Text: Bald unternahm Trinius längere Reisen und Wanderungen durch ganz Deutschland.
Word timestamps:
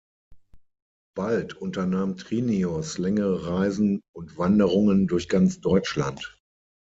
Bald 1.15 1.53
unternahm 1.57 2.17
Trinius 2.17 2.97
längere 2.97 3.45
Reisen 3.45 4.01
und 4.15 4.35
Wanderungen 4.35 5.05
durch 5.05 5.29
ganz 5.29 5.59
Deutschland. 5.61 6.39